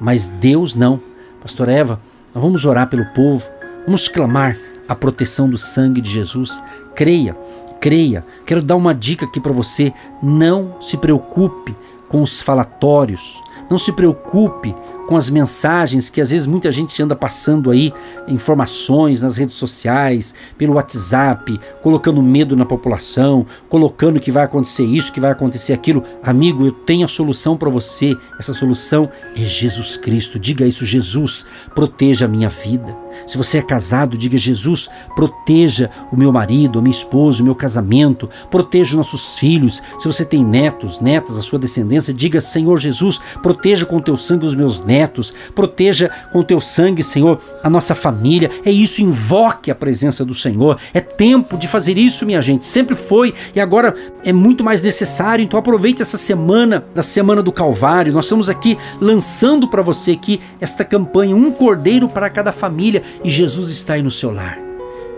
Mas 0.00 0.28
Deus 0.28 0.74
não. 0.74 1.00
Pastor 1.40 1.68
Eva, 1.68 2.00
nós 2.34 2.42
vamos 2.42 2.64
orar 2.64 2.88
pelo 2.88 3.04
povo, 3.06 3.48
vamos 3.86 4.08
clamar 4.08 4.56
a 4.88 4.94
proteção 4.94 5.48
do 5.48 5.58
sangue 5.58 6.00
de 6.00 6.10
Jesus. 6.10 6.62
Creia, 6.94 7.36
creia. 7.80 8.24
Quero 8.46 8.62
dar 8.62 8.76
uma 8.76 8.94
dica 8.94 9.26
aqui 9.26 9.40
para 9.40 9.52
você: 9.52 9.92
não 10.22 10.80
se 10.80 10.96
preocupe 10.96 11.76
com 12.08 12.22
os 12.22 12.42
falatórios, 12.42 13.42
não 13.70 13.78
se 13.78 13.92
preocupe 13.92 14.74
com 15.06 15.16
as 15.16 15.28
mensagens 15.28 16.10
que 16.10 16.20
às 16.20 16.30
vezes 16.30 16.46
muita 16.46 16.72
gente 16.72 17.00
anda 17.02 17.14
passando 17.14 17.70
aí, 17.70 17.92
informações 18.26 19.22
nas 19.22 19.36
redes 19.36 19.56
sociais, 19.56 20.34
pelo 20.56 20.74
WhatsApp, 20.74 21.60
colocando 21.82 22.22
medo 22.22 22.56
na 22.56 22.64
população, 22.64 23.46
colocando 23.68 24.20
que 24.20 24.30
vai 24.30 24.44
acontecer 24.44 24.84
isso, 24.84 25.12
que 25.12 25.20
vai 25.20 25.30
acontecer 25.30 25.72
aquilo. 25.72 26.04
Amigo, 26.22 26.64
eu 26.64 26.72
tenho 26.72 27.04
a 27.04 27.08
solução 27.08 27.56
para 27.56 27.70
você. 27.70 28.16
Essa 28.38 28.52
solução 28.52 29.10
é 29.36 29.40
Jesus 29.40 29.96
Cristo. 29.96 30.38
Diga 30.38 30.66
isso, 30.66 30.84
Jesus, 30.86 31.46
proteja 31.74 32.24
a 32.24 32.28
minha 32.28 32.48
vida. 32.48 33.03
Se 33.26 33.36
você 33.36 33.58
é 33.58 33.62
casado, 33.62 34.16
diga 34.16 34.36
Jesus, 34.36 34.88
proteja 35.14 35.90
o 36.10 36.16
meu 36.16 36.32
marido, 36.32 36.78
a 36.78 36.82
minha 36.82 36.90
esposa, 36.90 37.42
o 37.42 37.44
meu 37.44 37.54
casamento, 37.54 38.28
proteja 38.50 38.90
os 38.90 38.94
nossos 38.94 39.38
filhos. 39.38 39.82
Se 39.98 40.06
você 40.06 40.24
tem 40.24 40.44
netos, 40.44 41.00
netas, 41.00 41.38
a 41.38 41.42
sua 41.42 41.58
descendência, 41.58 42.12
diga 42.12 42.40
Senhor 42.40 42.78
Jesus, 42.78 43.20
proteja 43.42 43.86
com 43.86 43.98
teu 43.98 44.16
sangue 44.16 44.46
os 44.46 44.54
meus 44.54 44.84
netos 44.84 45.34
proteja 45.54 46.10
com 46.32 46.42
teu 46.42 46.60
sangue, 46.60 47.02
Senhor, 47.02 47.40
a 47.62 47.70
nossa 47.70 47.94
família. 47.94 48.50
É 48.64 48.70
isso, 48.70 49.02
invoque 49.02 49.70
a 49.70 49.74
presença 49.74 50.24
do 50.24 50.34
Senhor. 50.34 50.78
É 50.92 51.00
tempo 51.00 51.56
de 51.56 51.68
fazer 51.68 51.96
isso, 51.96 52.26
minha 52.26 52.42
gente. 52.42 52.66
Sempre 52.66 52.96
foi 52.96 53.32
e 53.54 53.60
agora 53.60 53.94
é 54.24 54.32
muito 54.32 54.64
mais 54.64 54.82
necessário. 54.82 55.44
Então 55.44 55.58
aproveite 55.58 56.02
essa 56.02 56.18
semana, 56.18 56.84
da 56.94 57.02
semana 57.02 57.42
do 57.42 57.52
Calvário. 57.52 58.12
Nós 58.12 58.26
estamos 58.26 58.50
aqui 58.50 58.76
lançando 59.00 59.68
para 59.68 59.82
você 59.82 60.12
aqui 60.12 60.40
esta 60.60 60.84
campanha, 60.84 61.36
um 61.36 61.50
cordeiro 61.50 62.08
para 62.08 62.28
cada 62.28 62.52
família 62.52 63.02
e 63.22 63.30
Jesus 63.30 63.70
está 63.70 63.94
aí 63.94 64.02
no 64.02 64.10
seu 64.10 64.32
lar. 64.32 64.58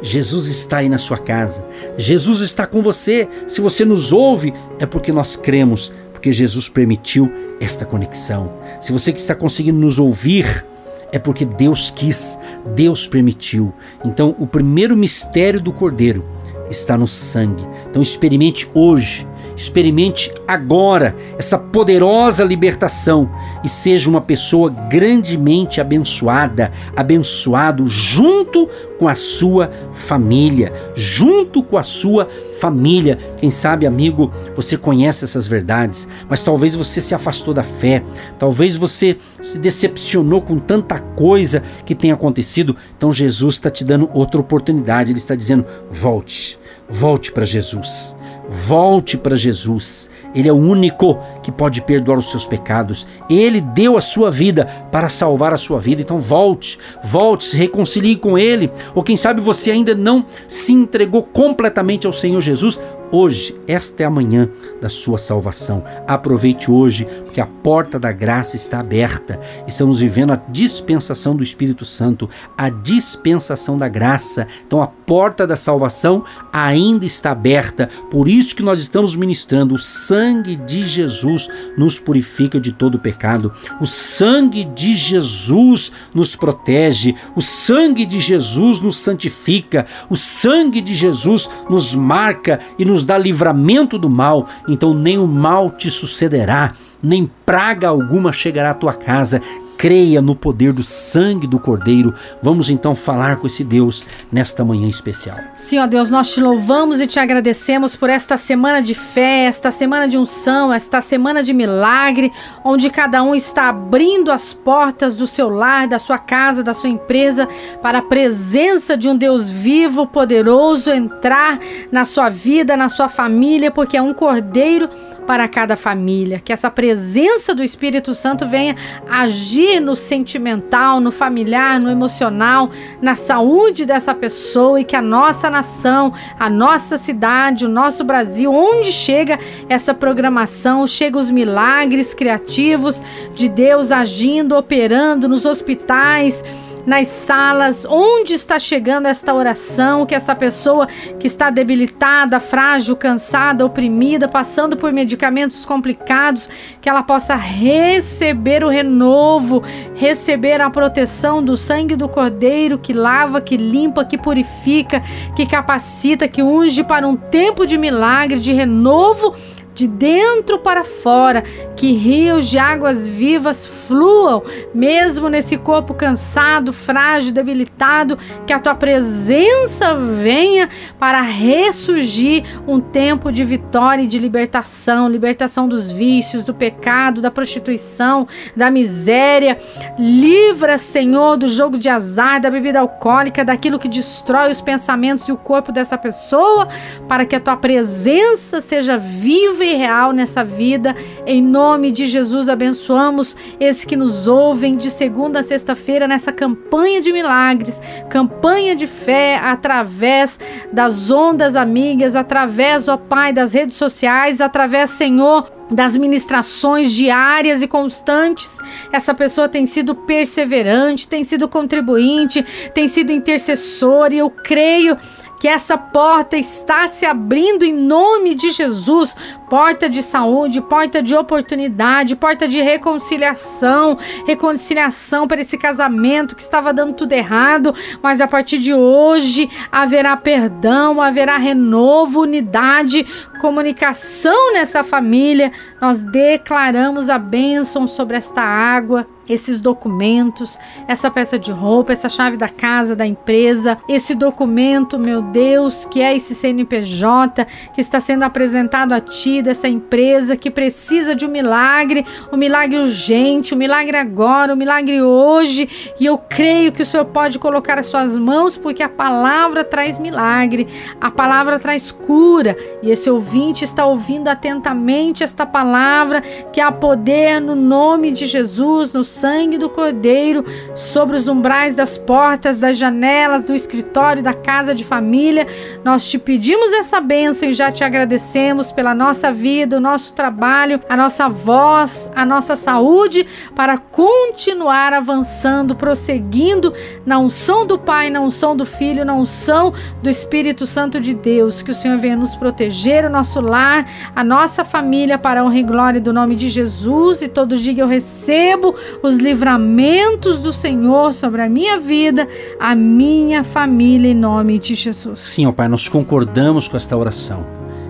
Jesus 0.03 0.47
está 0.47 0.79
aí 0.79 0.89
na 0.89 0.99
sua 0.99 1.19
casa. 1.19 1.65
Jesus 1.97 2.41
está 2.41 2.67
com 2.67 2.83
você. 2.83 3.27
Se 3.47 3.61
você 3.61 3.85
nos 3.85 4.13
ouve, 4.13 4.53
é 4.79 4.87
porque 4.87 5.11
nós 5.11 5.37
cremos 5.37 5.93
porque 6.13 6.33
Jesus 6.33 6.69
permitiu 6.69 7.31
esta 7.61 7.85
conexão. 7.85 8.53
Se 8.81 8.91
você 8.91 9.13
que 9.13 9.21
está 9.21 9.35
conseguindo 9.35 9.79
nos 9.79 9.99
ouvir, 9.99 10.65
é 11.13 11.19
porque 11.19 11.45
Deus 11.45 11.91
quis, 11.91 12.39
Deus 12.75 13.07
permitiu. 13.07 13.73
Então, 14.05 14.35
o 14.39 14.47
primeiro 14.47 14.97
mistério 14.97 15.61
do 15.61 15.73
Cordeiro 15.73 16.25
está 16.71 16.99
no 16.99 17.07
sangue. 17.07 17.65
Então, 17.89 18.03
experimente 18.03 18.69
hoje 18.75 19.27
Experimente 19.57 20.31
agora 20.47 21.17
essa 21.39 21.57
poderosa 21.57 22.45
libertação 22.45 23.31
e 23.65 23.69
seja 23.69 24.11
uma 24.11 24.21
pessoa 24.21 24.69
grandemente 24.69 25.81
abençoada, 25.81 26.71
abençoado 26.95 27.87
junto 27.87 28.69
com 28.99 29.09
a 29.09 29.15
sua 29.15 29.71
família, 29.93 30.73
junto 30.95 31.63
com 31.63 31.79
a 31.79 31.83
sua 31.83 32.29
família. 32.61 33.19
Quem 33.39 33.51
sabe, 33.51 33.87
amigo, 33.87 34.31
você 34.55 34.77
conhece 34.77 35.25
essas 35.25 35.49
verdades, 35.49 36.07
mas 36.29 36.43
talvez 36.43 36.75
você 36.75 37.01
se 37.01 37.15
afastou 37.15 37.55
da 37.55 37.63
fé, 37.63 38.03
talvez 38.39 38.77
você 38.77 39.17
se 39.41 39.59
decepcionou 39.59 40.43
com 40.43 40.59
tanta 40.59 40.99
coisa 40.99 41.63
que 41.87 41.95
tem 41.95 42.13
acontecido. 42.13 42.77
Então 42.97 43.11
Jesus 43.11 43.55
está 43.55 43.71
te 43.71 43.85
dando 43.85 44.11
outra 44.13 44.41
oportunidade. 44.41 45.13
Ele 45.13 45.19
está 45.19 45.35
dizendo: 45.35 45.65
volte, 45.91 46.59
volte 46.89 47.33
para 47.33 47.45
Jesus. 47.45 48.15
Volte 48.49 49.17
para 49.17 49.37
Jesus. 49.37 50.11
Ele 50.35 50.49
é 50.49 50.53
o 50.53 50.57
único 50.57 51.19
que 51.43 51.51
pode 51.51 51.81
perdoar 51.83 52.19
os 52.19 52.31
seus 52.31 52.47
pecados. 52.47 53.07
Ele 53.29 53.61
deu 53.61 53.97
a 53.97 54.01
sua 54.01 54.31
vida 54.31 54.67
para 54.93 55.09
salvar 55.09 55.53
a 55.53 55.59
sua 55.59 55.81
vida. 55.81 56.03
Então 56.03 56.21
volte, 56.21 56.79
volte, 57.03 57.45
se 57.45 57.57
reconcilie 57.57 58.17
com 58.17 58.39
Ele. 58.39 58.71
Ou 58.95 59.03
quem 59.03 59.17
sabe 59.17 59.41
você 59.41 59.71
ainda 59.71 59.95
não 59.95 60.25
se 60.47 60.73
entregou 60.73 61.23
completamente 61.23 62.07
ao 62.07 62.13
Senhor 62.13 62.41
Jesus. 62.41 62.81
Hoje, 63.11 63.55
esta 63.69 64.03
é 64.03 64.07
a 64.07 64.11
manhã 64.11 64.49
da 64.81 64.89
sua 64.89 65.17
salvação. 65.17 65.85
Aproveite 66.07 66.71
hoje, 66.71 67.07
porque 67.37 67.41
a 67.43 67.47
porta 67.47 67.99
da 67.99 68.13
graça 68.13 68.57
está 68.57 68.81
aberta. 68.81 69.39
Estamos 69.67 69.99
vivendo 69.99 70.33
a 70.33 70.37
dispensação 70.37 71.37
do 71.37 71.43
Espírito 71.43 71.85
Santo, 71.85 72.31
a 72.57 72.71
dispensação 72.71 73.77
da 73.77 73.89
graça. 73.89 74.47
Então 74.67 74.81
a 74.81 74.87
porta 74.87 75.47
da 75.47 75.55
salvação 75.55 76.25
ainda 76.51 77.05
está 77.05 77.33
aberta. 77.33 77.91
Por 78.11 78.27
isso 78.27 78.57
que 78.57 78.63
nós 78.63 78.79
estamos 78.79 79.15
ministrando 79.15 79.75
o 79.75 79.79
sangue 79.79 80.57
de 80.57 80.83
Jesus 80.87 81.51
nos 81.77 81.99
purifica 82.01 82.59
de 82.59 82.73
todo 82.73 82.99
pecado. 82.99 83.53
O 83.83 83.87
sangue 83.87 84.65
de 84.65 84.95
Jesus 84.95 85.93
nos 86.15 86.35
protege. 86.35 87.15
O 87.35 87.43
sangue 87.43 88.07
de 88.07 88.19
Jesus 88.19 88.81
nos 88.81 88.97
santifica. 88.97 89.85
O 90.09 90.17
sangue 90.17 90.81
de 90.81 90.95
Jesus 90.95 91.51
nos 91.69 91.95
marca 91.95 92.61
e 92.79 92.85
nos 92.87 93.05
dá 93.05 93.19
livramento 93.19 93.99
do 93.99 94.09
mal, 94.09 94.49
então 94.67 94.95
nem 94.95 95.19
o 95.19 95.27
mal 95.27 95.71
te 95.71 95.91
sucederá, 95.91 96.73
nem 97.07 97.31
praga 97.47 97.89
alguma 97.89 98.33
chegará 98.33 98.71
à 98.71 98.75
tua 98.75 98.93
casa. 98.93 99.41
creia 99.77 100.23
no 100.23 100.35
poder 100.35 100.73
do 100.73 100.83
sangue 100.83 101.47
do 101.47 101.59
Cordeiro. 101.59 102.15
Vamos 102.43 102.71
então 102.71 102.95
falar 102.95 103.37
com 103.37 103.47
esse 103.47 103.63
Deus 103.63 104.07
nesta 104.33 104.65
manhã 104.65 104.89
especial. 104.89 105.37
Sim, 105.55 105.79
ó 105.79 105.87
Deus, 105.87 106.11
nós 106.11 106.33
te 106.33 106.41
louvamos 106.41 107.01
e 107.01 107.07
te 107.07 107.21
agradecemos 107.21 107.95
por 107.95 108.09
esta 108.09 108.37
semana 108.37 108.81
de 108.81 108.95
fé, 108.95 109.45
esta 109.45 109.71
semana 109.71 110.09
de 110.09 110.17
unção, 110.17 110.73
esta 110.73 111.01
semana 111.01 111.43
de 111.43 111.53
milagre, 111.53 112.33
onde 112.65 112.89
cada 112.91 113.23
um 113.23 113.35
está 113.35 113.69
abrindo 113.69 114.33
as 114.33 114.55
portas 114.55 115.17
do 115.17 115.27
seu 115.27 115.49
lar, 115.49 115.87
da 115.87 115.99
sua 115.99 116.19
casa, 116.19 116.63
da 116.63 116.73
sua 116.73 116.89
empresa, 116.89 117.47
para 117.83 117.99
a 117.99 118.03
presença 118.03 118.97
de 118.97 119.09
um 119.09 119.17
Deus 119.17 119.51
vivo, 119.51 120.07
poderoso 120.07 120.91
entrar 120.91 121.59
na 121.93 122.05
sua 122.05 122.29
vida, 122.29 122.77
na 122.77 122.89
sua 122.89 123.09
família, 123.09 123.71
porque 123.71 123.97
é 123.97 124.03
um 124.03 124.15
cordeiro 124.15 124.89
para 125.27 125.49
cada 125.49 125.77
família. 125.77 126.41
Que 126.43 126.53
essa 126.53 126.71
presença 126.71 127.55
do 127.55 127.63
Espírito 127.63 128.15
Santo 128.15 128.47
venha 128.47 128.77
agir 129.11 129.81
no 129.81 129.97
sentimental, 129.97 131.01
no 131.01 131.11
familiar, 131.11 131.81
no 131.81 131.91
emocional, 131.91 132.71
na 133.03 133.15
saúde 133.15 133.85
dessa 133.85 134.15
pessoa 134.15 134.81
e 134.81 134.85
que 134.85 134.97
a 134.97 135.03
nossa 135.03 135.51
nação, 135.51 136.13
a 136.39 136.49
nossa 136.49 136.97
cidade, 136.97 137.67
o 137.67 137.69
nosso 137.69 138.05
Brasil, 138.05 138.53
onde 138.53 138.93
chega 138.93 139.39
essa 139.69 139.93
programação, 139.93 140.87
chega 140.87 141.19
os 141.19 141.31
milagres 141.31 142.15
criativos 142.15 143.03
de 143.35 143.49
Deus 143.49 143.91
agindo, 143.91 144.57
operando 144.57 145.29
nos 145.29 145.45
hospitais 145.45 146.45
nas 146.87 147.09
salas, 147.09 147.85
onde 147.85 148.35
está 148.35 148.59
chegando 148.59 149.07
esta 149.07 149.35
oração, 149.35 150.07
que 150.07 150.15
essa 150.15 150.35
pessoa 150.35 150.87
que 151.19 151.27
está 151.27 151.51
debilitada, 151.51 152.39
frágil, 152.39 152.97
cansada, 152.97 153.67
oprimida, 153.67 154.29
passando 154.29 154.77
por 154.77 154.93
medicamentos 154.93 155.67
complicados, 155.67 156.49
que 156.81 156.89
ela 156.89 157.03
possa 157.03 157.35
receber 157.35 158.63
o 158.63 158.69
renovo, 158.69 159.63
receber 159.95 160.61
a 160.61 160.71
proteção 160.71 161.43
do 161.43 161.57
sangue 161.57 161.97
do 161.97 162.09
Cordeiro 162.09 162.79
que 162.79 162.93
lava, 162.93 163.41
que 163.41 163.57
limpa, 163.57 164.05
que 164.05 164.17
purifica, 164.17 165.03
que 165.35 165.45
capacita, 165.45 166.29
que 166.29 166.43
unge 166.43 166.85
para 166.85 167.07
um 167.07 167.17
tempo 167.17 167.67
de 167.67 167.77
milagre, 167.77 168.39
de 168.39 168.53
renovo 168.53 169.35
de 169.77 169.87
dentro 169.87 170.59
para 170.59 170.85
fora, 170.85 171.43
que 171.77 171.93
rios 171.93 172.49
de 172.49 172.59
águas 172.59 173.07
vivas 173.07 173.67
fluam, 173.67 174.43
mesmo 174.75 175.29
nesse 175.29 175.59
corpo 175.59 175.93
cansado, 175.93 176.73
frágil, 176.73 177.33
debilitado, 177.33 178.19
que 178.47 178.55
a 178.55 178.59
tua 178.59 178.75
presença 178.75 179.95
venha 179.95 180.69
para 180.99 181.21
ressurgir 181.21 182.43
um 182.67 182.81
tempo 182.81 183.31
de 183.31 183.45
vitória 183.45 184.03
e 184.03 184.07
de 184.07 184.19
libertação 184.19 185.07
libertação 185.09 185.69
dos 185.69 185.93
vícios, 185.93 186.45
do 186.45 186.55
pecado, 186.55 187.21
da 187.21 187.31
prostituição, 187.31 188.27
da 188.57 188.71
miséria. 188.71 189.59
Livra, 189.99 190.79
Senhor, 190.79 191.37
do 191.37 191.49
jogo 191.49 191.77
de 191.77 191.89
azar, 191.89 192.41
da 192.41 192.51
bebida 192.51 192.81
alcoólica, 192.81 193.45
daquilo 193.45 193.79
que 193.79 193.89
destrói 193.89 194.51
os 194.51 194.63
pensamentos 194.63 195.29
e 195.29 195.33
o 195.33 195.37
corpo 195.37 195.71
dessa 195.71 195.99
pessoa, 195.99 196.67
para 197.07 197.27
que 197.27 197.37
a 197.37 197.41
tua 197.41 197.57
presença 197.57 198.63
seja 198.63 198.97
viva 198.97 199.66
e 199.67 199.75
real 199.75 200.13
nessa 200.13 200.45
vida. 200.45 200.95
Em 201.27 201.43
nome 201.43 201.91
de 201.91 202.07
Jesus, 202.07 202.49
abençoamos 202.49 203.37
esses 203.59 203.85
que 203.85 203.97
nos 203.97 204.27
ouvem 204.29 204.77
de 204.77 204.91
segunda 204.91 205.41
a 205.41 205.43
sexta-feira 205.43 206.07
nessa 206.07 206.33
campanha 206.33 207.01
de 207.01 207.13
milagres, 207.13 207.81
campanha 208.09 208.75
de 208.75 208.87
fé 208.87 209.37
através 209.37 210.39
das 210.73 211.11
ondas 211.11 211.57
amigas, 211.57 212.17
através, 212.17 212.89
ó 212.89 212.97
Pai, 212.97 213.33
das 213.33 213.55
redes 213.55 213.77
sociais, 213.77 214.41
através, 214.41 214.91
Senhor, 214.91 215.51
das 215.71 215.97
ministrações 215.97 216.93
diárias 216.93 217.63
e 217.63 217.69
constantes. 217.69 218.59
Essa 218.93 219.15
pessoa 219.15 219.49
tem 219.49 219.67
sido 219.67 219.95
perseverante, 219.95 221.09
tem 221.09 221.25
sido 221.25 221.49
contribuinte, 221.49 222.45
tem 222.73 222.89
sido 222.89 223.13
intercessor 223.13 224.13
e 224.13 224.19
eu 224.19 224.31
creio 224.31 224.97
que 225.39 225.49
essa 225.49 225.77
porta 225.77 226.37
está 226.37 226.89
se 226.89 227.05
abrindo 227.05 227.65
em 227.65 227.73
nome 227.73 228.35
de 228.35 228.51
Jesus. 228.51 229.17
Porta 229.49 229.89
de 229.89 230.03
saúde, 230.03 230.61
porta 230.61 231.03
de 231.03 231.15
oportunidade, 231.15 232.17
porta 232.17 232.49
de 232.49 232.61
reconciliação, 232.61 233.97
reconciliação 234.27 235.29
para 235.29 235.41
esse 235.41 235.57
casamento 235.57 236.35
que 236.35 236.43
estava 236.43 236.73
dando 236.73 236.95
tudo 236.95 237.13
errado, 237.13 237.75
mas 238.03 238.21
a 238.21 238.27
partir 238.27 238.59
de 238.59 238.75
hoje 238.75 239.49
haverá 239.71 240.17
perdão, 240.17 241.01
haverá 241.01 241.37
renovo, 241.37 242.23
unidade, 242.23 243.07
comunicação 243.41 244.53
nessa 244.53 244.83
família. 244.83 245.53
Nós 245.81 246.03
declaramos 246.03 247.09
a 247.09 247.19
bênção 247.19 247.87
sobre 247.87 248.17
esta 248.17 248.43
água 248.43 249.07
esses 249.29 249.61
documentos, 249.61 250.59
essa 250.87 251.11
peça 251.11 251.39
de 251.39 251.51
roupa, 251.51 251.93
essa 251.93 252.09
chave 252.09 252.37
da 252.37 252.49
casa, 252.49 252.95
da 252.95 253.07
empresa, 253.07 253.77
esse 253.89 254.15
documento, 254.15 254.99
meu 254.99 255.23
Deus, 255.23 255.85
que 255.85 256.01
é 256.01 256.15
esse 256.15 256.35
CNPJ 256.35 257.47
que 257.75 257.81
está 257.81 258.01
sendo 258.01 258.23
apresentado 258.23 258.93
a 258.93 259.01
ti, 259.01 259.43
dessa 259.43 259.69
empresa 259.69 260.37
que 260.37 260.51
precisa 260.51 261.15
de 261.15 261.27
um 261.27 261.31
milagre, 261.31 262.05
um 262.33 262.37
milagre 262.37 262.79
urgente, 262.79 263.55
um 263.55 263.59
milagre 263.59 263.97
agora, 263.97 264.53
um 264.53 264.57
milagre 264.57 265.03
hoje. 265.03 265.69
E 265.99 266.07
eu 266.07 266.19
creio 266.19 266.73
que 266.73 266.83
o 266.83 266.87
Senhor 266.87 267.07
pode 267.07 267.39
colocar 267.39 267.79
as 267.79 267.87
suas 267.87 268.17
mãos, 268.17 268.57
porque 268.57 268.83
a 268.83 268.89
palavra 268.89 269.65
traz 269.65 269.99
milagre, 269.99 270.67
a 271.01 271.11
palavra 271.11 271.59
traz 271.59 271.91
cura. 271.91 272.57
E 272.83 272.91
esse 272.91 273.11
ouvinte 273.11 273.65
está 273.65 273.85
ouvindo 273.87 274.29
atentamente 274.29 275.25
esta 275.25 275.47
palavra, 275.47 276.21
que 276.53 276.61
há 276.61 276.71
poder 276.71 277.41
no 277.41 277.55
nome 277.55 278.13
de 278.13 278.27
Jesus, 278.27 278.93
no 278.93 279.05
sangue 279.17 279.57
do 279.57 279.71
Cordeiro 279.71 280.45
sobre 280.75 281.17
os 281.17 281.27
umbrais 281.27 281.75
das 281.75 281.97
portas, 281.97 282.59
das 282.59 282.77
janelas, 282.77 283.47
do 283.47 283.55
escritório, 283.55 284.23
da 284.23 284.35
casa 284.35 284.75
de 284.75 284.85
família. 284.85 285.47
Nós 285.83 286.07
te 286.07 286.19
pedimos 286.19 286.73
essa 286.73 287.01
bênção 287.01 287.49
e 287.49 287.55
já 287.55 287.73
te 287.73 287.83
agradecemos 287.83 288.71
pela 288.71 288.95
nossa 288.95 289.33
vida, 289.33 289.79
o 289.79 289.81
nosso 289.81 290.13
trabalho, 290.13 290.81
a 290.89 290.97
nossa 290.97 291.29
voz, 291.29 292.11
a 292.15 292.27
nossa 292.27 292.57
saúde 292.57 293.27
para 293.55 293.79
continuar 293.79 294.93
avançando, 294.93 295.75
prosseguindo 295.75 296.73
na 297.05 297.19
unção 297.19 297.67
do 297.67 297.79
Pai, 297.79 298.11
na 298.11 298.21
unção 298.21 298.55
do 298.55 298.67
Filho, 298.67 299.05
na 299.05 299.15
unção 299.15 299.73
do 300.03 300.11
Espírito 300.11 300.67
Santo 300.67 301.01
de 301.01 301.15
Deus. 301.15 301.63
Que 301.63 301.71
o 301.71 301.75
Senhor 301.75 301.97
venha 301.97 302.17
nos 302.17 302.37
proteger, 302.37 303.05
o 303.05 303.11
nosso 303.11 303.41
lar, 303.41 303.89
a 304.15 304.23
nossa 304.23 304.65
família, 304.65 305.17
para 305.17 305.41
a 305.41 305.45
honra 305.45 305.59
e 305.59 305.63
glória 305.63 306.01
do 306.01 306.13
nome 306.13 306.37
de 306.37 306.51
Jesus. 306.51 307.23
E 307.23 307.29
todo 307.29 307.57
dia 307.57 307.83
eu 307.83 307.87
recebo 307.87 308.75
os 309.07 309.19
livramentos 309.19 310.43
do 310.43 310.53
Senhor 310.53 311.13
sobre 311.13 311.41
a 311.43 311.49
minha 311.49 311.79
vida, 311.79 312.29
a 312.61 312.75
minha 312.75 313.43
família, 313.43 314.11
em 314.11 314.15
nome 314.15 314.59
de 314.59 314.75
Jesus. 314.75 315.21
Sim, 315.21 315.47
ó 315.47 315.53
Pai, 315.53 315.69
nós 315.69 315.89
concordamos 315.89 316.69
com 316.69 316.77
esta 316.77 316.97
oração 316.97 317.47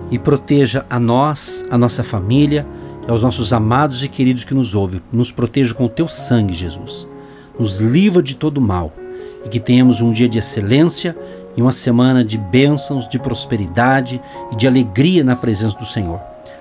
e 0.09 0.17
proteja 0.17 0.85
a 0.89 0.99
nós, 0.99 1.65
a 1.69 1.77
nossa 1.77 2.03
família 2.03 2.65
aos 3.07 3.23
nossos 3.23 3.53
amados 3.53 4.03
e 4.03 4.09
queridos 4.09 4.43
que 4.43 4.53
nos 4.53 4.75
ouvem. 4.75 5.01
Nos 5.11 5.31
proteja 5.31 5.73
com 5.73 5.85
o 5.85 5.89
teu 5.89 6.07
sangue, 6.07 6.53
Jesus. 6.53 7.07
Nos 7.57 7.77
livra 7.77 8.21
de 8.21 8.35
todo 8.35 8.61
mal 8.61 8.93
e 9.45 9.49
que 9.49 9.59
tenhamos 9.59 10.01
um 10.01 10.11
dia 10.11 10.27
de 10.27 10.37
excelência 10.37 11.17
e 11.55 11.61
uma 11.61 11.71
semana 11.71 12.23
de 12.23 12.37
bênçãos, 12.37 13.07
de 13.07 13.17
prosperidade 13.17 14.21
e 14.51 14.55
de 14.55 14.67
alegria 14.67 15.23
na 15.23 15.35
presença 15.35 15.77
do 15.77 15.85
Senhor. 15.85 16.19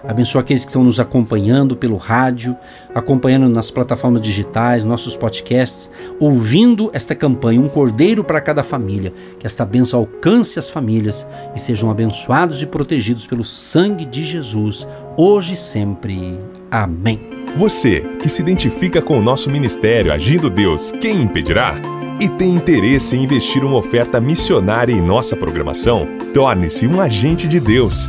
Abençoa 0.09 0.41
aqueles 0.41 0.65
que 0.65 0.71
estão 0.71 0.85
nos 0.85 1.01
acompanhando 1.01 1.77
pelo 1.77 1.97
rádio, 1.97 2.57
acompanhando 2.95 3.49
nas 3.49 3.71
plataformas 3.71 4.21
digitais, 4.21 4.85
nossos 4.85 5.17
podcasts, 5.17 5.91
ouvindo 6.21 6.91
esta 6.93 7.15
campanha, 7.15 7.61
um 7.61 7.69
cordeiro 7.69 8.23
para 8.23 8.41
cada 8.41 8.63
família. 8.63 9.13
Que 9.39 9.47
esta 9.47 9.65
bênção 9.65 10.01
alcance 10.01 10.59
as 10.59 10.71
famílias 10.71 11.29
e 11.55 11.61
sejam 11.61 11.91
abençoados 11.91 12.63
e 12.63 12.67
protegidos 12.67 13.27
pelo 13.27 13.43
sangue 13.43 14.05
de 14.05 14.23
Jesus, 14.23 14.87
hoje 15.17 15.55
e 15.55 15.57
sempre. 15.57 16.39
Amém. 16.71 17.21
Você 17.57 18.01
que 18.21 18.29
se 18.29 18.43
identifica 18.43 19.01
com 19.03 19.19
o 19.19 19.23
nosso 19.23 19.51
ministério 19.51 20.13
Agindo 20.13 20.49
Deus, 20.49 20.93
quem 20.93 21.23
impedirá? 21.23 21.75
E 22.21 22.29
tem 22.29 22.55
interesse 22.55 23.17
em 23.17 23.25
investir 23.25 23.65
uma 23.65 23.77
oferta 23.77 24.21
missionária 24.21 24.93
em 24.93 25.03
nossa 25.03 25.37
programação? 25.37 26.07
Torne-se 26.33 26.87
um 26.87 27.01
agente 27.01 27.47
de 27.49 27.59
Deus 27.59 28.09